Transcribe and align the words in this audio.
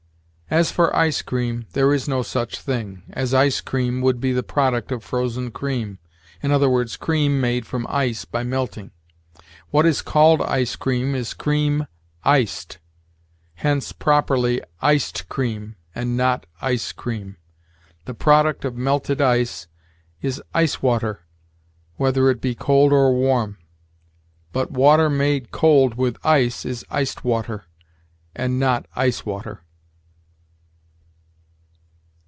As 0.53 0.69
for 0.69 0.93
ice 0.93 1.21
cream, 1.21 1.65
there 1.71 1.93
is 1.93 2.09
no 2.09 2.23
such 2.23 2.59
thing, 2.59 3.03
as 3.11 3.33
ice 3.33 3.61
cream 3.61 4.01
would 4.01 4.19
be 4.19 4.33
the 4.33 4.43
product 4.43 4.91
of 4.91 5.01
frozen 5.01 5.49
cream, 5.49 5.97
i. 6.43 6.47
e., 6.47 6.85
cream 6.99 7.39
made 7.39 7.65
from 7.65 7.87
ice 7.89 8.25
by 8.25 8.43
melting. 8.43 8.91
What 9.69 9.85
is 9.85 10.01
called 10.01 10.41
ice 10.41 10.75
cream 10.75 11.15
is 11.15 11.33
cream 11.33 11.87
iced; 12.25 12.79
hence, 13.53 13.93
properly, 13.93 14.61
iced 14.81 15.29
cream 15.29 15.77
and 15.95 16.17
not 16.17 16.45
ice 16.61 16.91
cream. 16.91 17.37
The 18.03 18.13
product 18.13 18.65
of 18.65 18.75
melted 18.75 19.21
ice 19.21 19.67
is 20.21 20.43
ice 20.53 20.81
water, 20.81 21.21
whether 21.95 22.29
it 22.29 22.41
be 22.41 22.55
cold 22.55 22.91
or 22.91 23.13
warm; 23.13 23.57
but 24.51 24.69
water 24.69 25.09
made 25.09 25.51
cold 25.51 25.95
with 25.95 26.17
ice 26.25 26.65
is 26.65 26.83
iced 26.91 27.23
water, 27.23 27.63
and 28.35 28.59
not 28.59 28.85
ice 28.97 29.25
water. 29.25 29.61